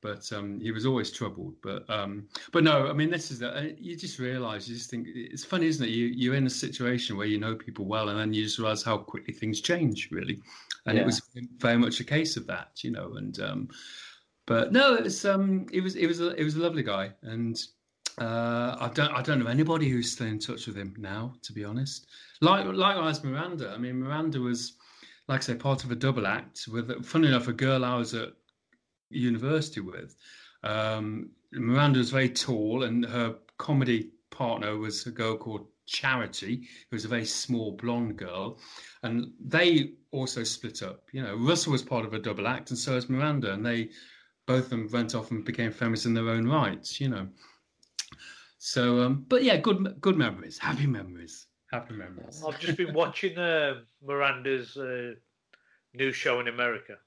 [0.01, 1.55] but um, he was always troubled.
[1.61, 4.89] But um, but no, I mean this is the, uh, you just realise you just
[4.89, 5.91] think it's funny, isn't it?
[5.91, 8.83] You you're in a situation where you know people well, and then you just realise
[8.83, 10.39] how quickly things change, really.
[10.85, 11.03] And Yeah.
[11.03, 11.21] it was
[11.57, 13.13] very much a case of that, you know.
[13.15, 13.69] And um,
[14.45, 17.11] but no, it was um, it was it was a, it was a lovely guy,
[17.23, 17.61] and
[18.19, 21.53] uh, I don't I don't know anybody who's still in touch with him now, to
[21.53, 22.07] be honest.
[22.41, 23.71] Like likewise Miranda.
[23.71, 24.73] I mean, Miranda was,
[25.27, 28.13] like I say, part of a double act with, funny enough, a girl I was
[28.13, 28.29] at
[29.09, 30.15] university with.
[30.63, 36.95] Um, Miranda was very tall, and her comedy partner was a girl called Charity, who
[36.95, 38.59] was a very small blonde girl,
[39.03, 41.03] and they also split up.
[41.11, 43.89] You know, Russell was part of a double act, and so was Miranda, and they
[44.45, 46.99] both of them went off and became famous in their own rights.
[47.01, 47.27] You know.
[48.57, 52.43] So, um, but yeah, good good memories, happy memories, happy memories.
[52.45, 55.13] I've just been watching uh, Miranda's uh,
[55.93, 56.97] new show in America.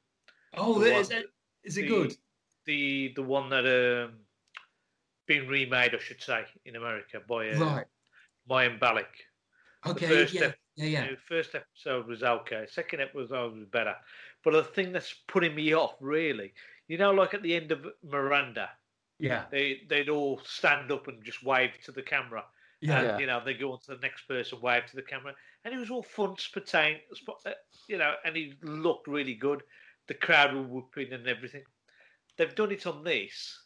[0.57, 1.27] Oh, The is one- it,
[1.64, 2.16] is it the- good?
[2.64, 4.14] The the one that um,
[5.27, 7.87] been remade, I should say, in America by uh, Right.
[8.48, 9.07] Mayim Bialik.
[9.87, 10.07] Okay.
[10.07, 10.42] first Yeah.
[10.46, 10.87] ep- Yeah.
[10.87, 11.11] Yeah.
[11.11, 12.66] The first episode was okay.
[12.70, 13.96] Second episode was better.
[14.44, 16.55] But the thing that's putting me off, really,
[16.88, 18.70] you know, like at the end of Miranda,
[19.18, 19.46] Yeah.
[19.51, 22.44] they they'd all stand up and just wave to the camera.
[22.81, 22.98] Yeah.
[22.98, 23.18] and Yeah.
[23.18, 25.79] you know they go on to the next person, wave to the camera, and it
[25.79, 27.53] was all fun, spontaneous, uh,
[27.88, 29.62] you know, and he looked really good.
[30.12, 31.62] The crowd were whooping and everything.
[32.37, 33.59] They've done it on this,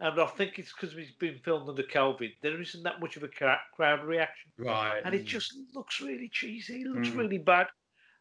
[0.00, 2.32] and I think it's because it's been filmed under COVID.
[2.42, 5.00] There isn't that much of a crowd reaction, Right.
[5.04, 6.80] and it just looks really cheesy.
[6.82, 7.16] It looks Mm.
[7.18, 7.68] really bad,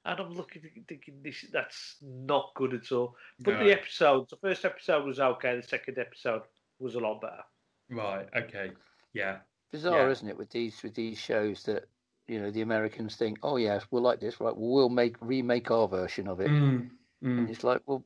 [0.05, 3.17] and I'm looking thinking this that's not good at all.
[3.39, 3.63] But Right.
[3.63, 5.55] the episodes, the first episode was okay.
[5.55, 6.43] The second episode
[6.77, 7.43] was a lot better.
[7.89, 8.29] Right.
[8.35, 8.71] Okay.
[9.13, 9.39] Yeah.
[9.71, 10.11] Bizarre, Yeah.
[10.11, 11.89] isn't it, with these with these shows that
[12.27, 14.55] you know the Americans think, oh yes, we'll like this, right?
[14.55, 16.49] Well, we'll make remake our version of it.
[16.51, 16.91] Mm,
[17.23, 18.03] And mm, it's like, well,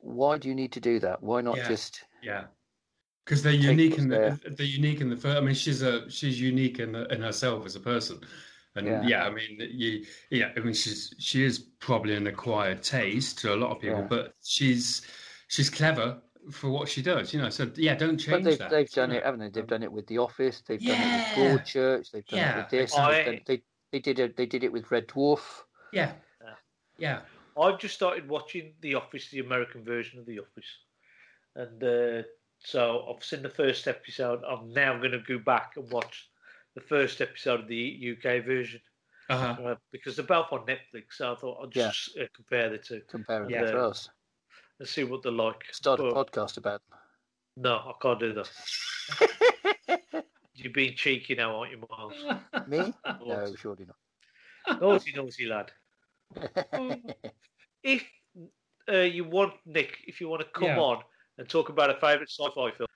[0.00, 1.22] why do you need to do that?
[1.22, 1.68] Why not Yeah.
[1.68, 2.44] just yeah.
[3.24, 5.36] Because they're unique in the they're unique in the first.
[5.36, 8.20] I mean, she's a she's unique in the, in herself as a person,
[8.76, 9.02] and Yeah.
[9.06, 9.26] yeah.
[9.26, 10.52] I mean, you yeah.
[10.56, 14.06] I mean, she's she is probably an acquired taste to a lot of people, Yeah.
[14.08, 15.02] but she's
[15.48, 16.18] she's clever
[16.52, 17.34] for what she does.
[17.34, 18.70] You know, so yeah, don't But change they've that.
[18.70, 19.16] they've done know.
[19.16, 19.48] it, haven't they?
[19.50, 20.62] They've done it with The Office.
[20.66, 21.42] They've done it Yeah.
[21.52, 22.10] with Broadchurch.
[22.12, 22.94] They've done Yeah, it with this.
[22.96, 24.36] I- they've done- they they did it.
[24.36, 25.64] They did it with Red Dwarf.
[25.92, 26.12] Yeah.
[26.98, 27.20] Yeah.
[27.56, 27.62] Yeah.
[27.64, 30.78] I've just started watching The Office, the American version of The Office,
[31.54, 32.22] and uh,
[32.58, 34.42] so I've seen the first episode.
[34.48, 36.28] I'm now going to go back and watch
[36.74, 38.80] the first episode of the UK version
[39.30, 39.62] Uh-huh.
[39.64, 41.14] uh, because they're both on Netflix.
[41.16, 43.62] So I thought I'd just uh, compare the two Comparing Yeah.
[43.64, 44.08] it to us.
[44.78, 45.64] and see what they're like.
[45.72, 46.98] Start a podcast about them.
[47.56, 48.50] no, I can't do that.
[50.54, 52.14] You're being cheeky now, aren't you, Miles?
[52.52, 52.64] them.
[52.68, 52.94] Me?
[53.26, 54.80] No, surely not.
[54.80, 55.70] naughty, naughty lad.
[57.82, 58.04] If
[58.90, 60.80] uh, you want Nick, if you want to come Yeah.
[60.80, 61.02] on
[61.38, 62.88] and talk about a favourite sci-fi film,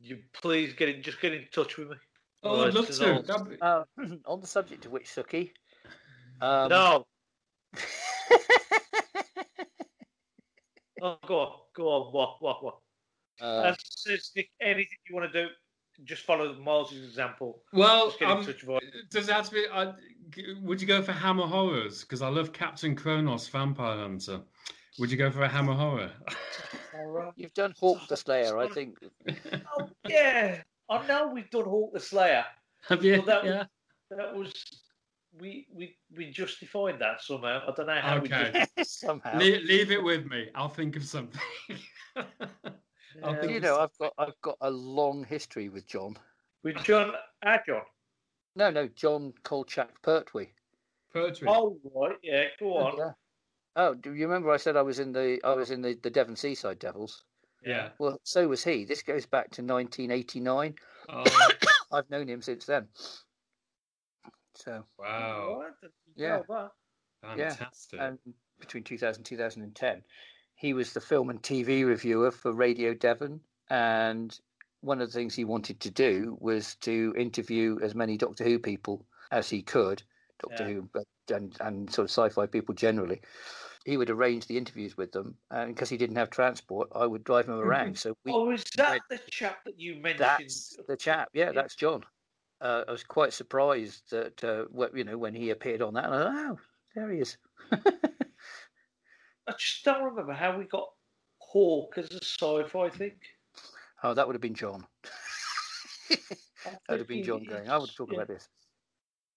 [0.00, 1.02] you please get in.
[1.02, 1.96] Just get in touch with me.
[2.42, 3.24] Oh, I'd love to.
[3.28, 3.84] I'll- be- Uh,
[4.26, 5.52] on the subject of which, Suki.
[6.40, 7.06] Um, no,
[11.02, 12.12] oh, go on, go on.
[12.12, 12.78] What, what, what?
[13.40, 13.74] uh,
[14.06, 15.48] As Nick, anything you want to do,
[16.04, 17.62] just follow Miles' example.
[17.72, 18.90] Well, Just get in um, touch with us.
[19.10, 19.64] does it have to be?
[19.72, 19.92] Uh,
[20.62, 22.02] would you go for Hammer Horrors?
[22.02, 24.40] Because I love Captain Kronos, Vampire Hunter.
[24.98, 26.10] Would you go for a Hammer Horror?
[27.36, 28.98] you've done Hawk the Slayer, I think.
[29.78, 32.44] Oh, yeah, I know we've done Hawk the Slayer.
[32.88, 33.18] have you?
[33.18, 33.64] Well, that was- yeah.
[34.10, 34.64] That was
[35.38, 37.60] we we we justified that somehow.
[37.68, 38.66] I don't know how we Okay.
[38.76, 38.86] did.
[38.86, 39.36] Somehow.
[39.38, 40.48] leave, leave it with me.
[40.54, 41.40] I'll think of something.
[43.22, 43.50] I'll Yeah.
[43.50, 46.16] You know, I've got I've got a long history with John.
[46.62, 47.12] With John,
[47.44, 47.82] ah, John.
[48.56, 50.52] No, no, John Kolchak Pertwee.
[51.12, 51.48] Pertwee.
[51.48, 52.44] Oh right, yeah.
[52.58, 52.98] Go on.
[52.98, 53.12] Yeah.
[53.76, 56.10] Oh, do you remember I said I was in the I was in the, the
[56.10, 57.24] Devon Seaside Devils?
[57.64, 57.90] yeah.
[57.98, 58.84] Well, so was he.
[58.84, 60.74] This goes back to 1989.
[61.08, 61.24] Oh,
[61.92, 62.88] I've known him since then.
[64.54, 65.62] So, wow.
[66.16, 66.40] Yeah.
[66.48, 66.70] Wow.
[67.36, 68.00] Yeah, Fantastic.
[68.00, 68.18] and
[68.60, 70.02] between 2000 and 2010,
[70.58, 73.40] he was the film and TV reviewer for Radio Devon.
[73.70, 74.36] And
[74.80, 78.58] one of the things he wanted to do was to interview as many Doctor Who
[78.58, 80.02] people as he could,
[80.42, 80.74] Doctor Yeah.
[80.74, 80.90] Who,
[81.34, 83.20] and, and sort of sci-fi people generally.
[83.84, 87.22] He would arrange the interviews with them, and because he didn't have transport, I would
[87.22, 87.96] drive him around.
[87.96, 90.18] So we, Oh, is that the chap that you mentioned?
[90.20, 91.28] that's the chap.
[91.32, 91.52] Yeah, Yeah.
[91.52, 92.02] that's John.
[92.60, 96.06] Uh, I was quite surprised that uh, you know when he appeared on that.
[96.06, 96.58] And I thought, oh,
[96.96, 97.36] there he is.
[99.48, 100.88] I just don't remember how we got
[101.38, 103.16] Hawk as a sci-fi thing.
[104.02, 104.86] Oh, that would have been John.
[106.10, 106.20] that
[106.90, 107.68] would have been John going.
[107.68, 108.16] I would talk yeah.
[108.16, 108.48] about this.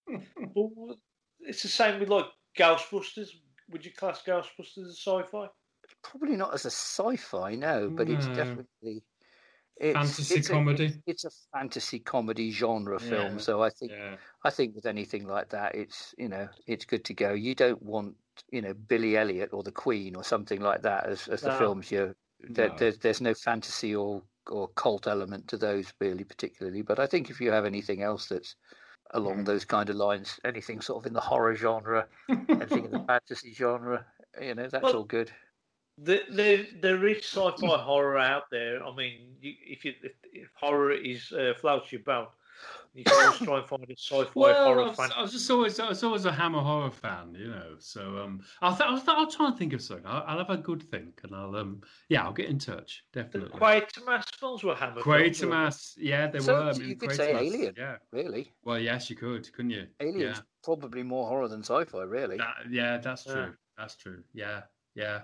[0.54, 0.98] Well,
[1.40, 2.26] it's the same with like
[2.58, 3.30] Ghostbusters.
[3.70, 5.48] Would you class Ghostbusters as sci-fi?
[6.04, 9.04] Probably not as a sci-fi, no, but it's definitely
[9.82, 10.86] it's, Fantasy it's a- comedy.
[10.86, 13.34] it's, it's a fantasy comedy genre film.
[13.34, 13.38] Yeah.
[13.38, 14.16] So I think Yeah.
[14.44, 17.34] I think with anything like that, it's you know it's good to go.
[17.34, 18.16] You don't want
[18.52, 21.58] you know Billy Elliot or the Queen or something like that as as the No.
[21.58, 22.16] films you.
[22.50, 22.76] There, No.
[22.78, 26.82] there's there's no fantasy or or cult element to those really particularly.
[26.84, 28.56] But I think if you have anything else that's
[29.14, 29.46] along Mm.
[29.46, 33.54] those kind of lines, anything sort of in the horror genre, anything in the fantasy
[33.54, 34.06] genre,
[34.42, 35.32] you know that's Well, all good.
[36.04, 38.84] There, there, there is sci-fi horror out there.
[38.84, 42.30] I mean, you, if you if, if horror is uh, floats your boat,
[42.96, 45.10] you can always try and find a sci-fi Well, horror I was, fan.
[45.16, 47.76] I was just always I was always a Hammer horror fan, you know.
[47.78, 50.06] So um, I'll th- I'll, th- I'll try and think of something.
[50.08, 53.52] I'll, I'll have a good think, and I'll um, yeah, I'll get in touch definitely.
[53.54, 54.02] The definitely.
[54.04, 55.04] Quatermass films were Hammer.
[55.04, 56.70] films, weren't Quatermass, yeah, they So- were.
[56.72, 57.76] I mean, you could say Alien.
[57.78, 57.98] Yeah.
[58.12, 59.86] Really, Well, yes, you could, couldn't you?
[60.00, 60.42] Aliens Yeah.
[60.64, 62.02] probably more horror than sci-fi.
[62.04, 63.34] Really, That, yeah, that's Yeah.
[63.34, 63.54] true.
[63.78, 64.24] That's true.
[64.34, 64.62] Yeah,
[64.96, 65.22] yeah.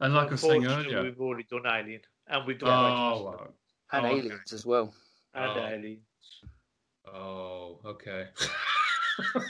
[0.00, 3.24] And like I was saying earlier, we've already done Alien, and we've done oh, Quatermass
[3.24, 3.48] wow.
[3.92, 4.18] and Oh, okay.
[4.18, 4.94] aliens as well.
[5.34, 5.66] and Oh.
[5.66, 6.00] Alien.
[7.12, 8.26] oh, okay.
[9.34, 9.40] oh,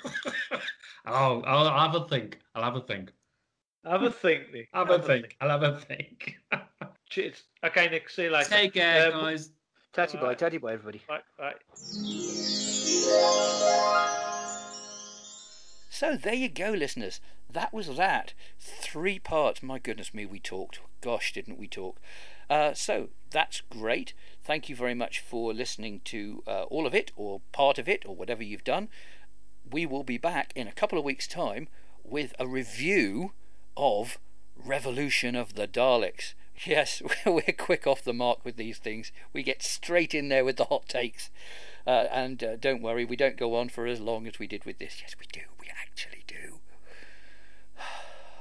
[1.06, 2.38] I'll, I'll have a think.
[2.54, 3.12] I'll have a think.
[3.84, 4.68] Have a think, Nick.
[4.74, 5.36] Have a think.
[5.40, 6.36] I'll have a think.
[7.08, 7.44] Cheers.
[7.64, 8.10] Okay, Nick.
[8.10, 8.48] See you later.
[8.50, 9.50] Take care, Um, guys.
[9.92, 10.38] Tatty bye, Alright.
[10.38, 11.00] tatty bye, everybody.
[11.08, 11.56] Right, right.
[15.90, 17.20] So there you go, listeners.
[17.56, 18.34] That was that.
[18.60, 19.62] Three parts.
[19.62, 20.78] My goodness me, we talked.
[21.00, 21.98] Gosh, didn't we talk?
[22.50, 24.12] Uh, so that's great.
[24.44, 28.04] Thank you very much for listening to uh, all of it, or part of it,
[28.06, 28.88] or whatever you've done.
[29.70, 31.68] We will be back in a couple of weeks' time
[32.04, 33.32] with a review
[33.74, 34.18] of
[34.54, 36.34] Revolution of the Daleks.
[36.64, 39.12] Yes, we're quick off the mark with these things.
[39.34, 41.28] We get straight in there with the hot takes.
[41.86, 44.64] Uh, and uh, don't worry, we don't go on for as long as we did
[44.64, 44.96] with this.
[45.02, 45.42] Yes, we do.
[45.60, 46.60] We actually do.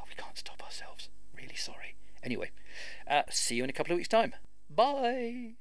[0.08, 1.10] we can't stop ourselves.
[1.56, 1.96] Really sorry.
[2.22, 2.52] Anyway,
[3.10, 4.34] uh, see you in a couple of weeks' time.
[4.70, 5.54] Bye.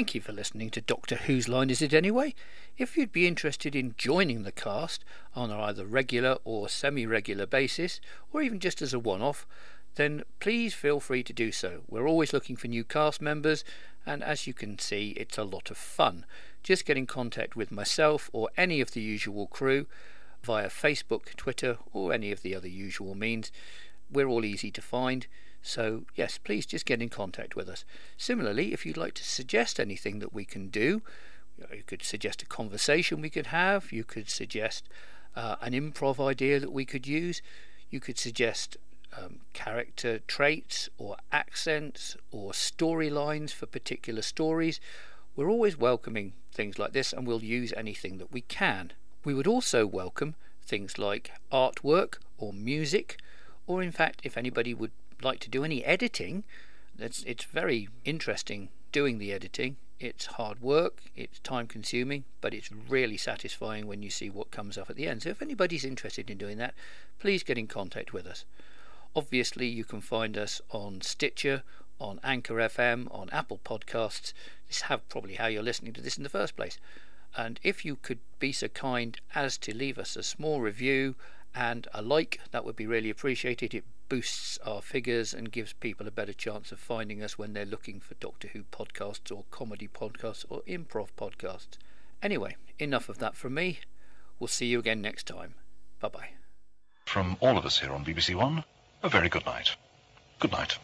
[0.00, 2.34] Thank you for listening to Doctor Whose Line Is It Anyway?
[2.78, 8.00] If you'd be interested in joining the cast on either regular or semi regular basis,
[8.32, 9.46] or even just as a one off,
[9.96, 11.82] then please feel free to do so.
[11.86, 13.62] We're always looking for new cast members,
[14.06, 16.24] and as you can see, it's a lot of fun.
[16.62, 19.86] Just get in contact with myself or any of the usual crew
[20.42, 23.52] via Facebook, Twitter, or any of the other usual means.
[24.10, 25.26] We're all easy to find.
[25.62, 27.84] So, yes, please just get in contact with us.
[28.16, 31.02] Similarly, if you'd like to suggest anything that we can do,
[31.74, 34.88] you could suggest a conversation we could have, you could suggest
[35.36, 37.42] uh, an improv idea that we could use,
[37.90, 38.76] you could suggest
[39.16, 44.80] um, character traits or accents or storylines for particular stories.
[45.36, 48.92] We're always welcoming things like this and we'll use anything that we can.
[49.24, 50.34] We would also welcome
[50.64, 53.18] things like artwork or music,
[53.66, 54.92] or in fact, if anybody would
[55.24, 56.44] like to do any editing,
[56.98, 59.76] it's, it's very interesting doing the editing.
[59.98, 64.78] It's hard work, it's time consuming, but it's really satisfying when you see what comes
[64.78, 65.22] up at the end.
[65.22, 66.74] So if anybody's interested in doing that,
[67.18, 68.46] please get in contact with us.
[69.14, 71.64] Obviously, you can find us on Stitcher,
[71.98, 74.32] on Anchor FM, on Apple Podcasts.
[74.68, 76.78] This is probably how you're listening to this in the first place.
[77.36, 81.14] And if you could be so kind as to leave us a small review
[81.54, 83.74] and a like, that would be really appreciated.
[83.74, 87.64] It boosts our figures and gives people a better chance of finding us when they're
[87.64, 91.78] looking for Doctor Who podcasts or comedy podcasts or improv podcasts.
[92.22, 93.78] Anyway, enough of that from me.
[94.38, 95.54] We'll see you again next time.
[96.00, 96.28] Bye bye.
[97.06, 98.64] From all of us here on BBC One,
[99.02, 99.76] a very good night.
[100.40, 100.78] Good night.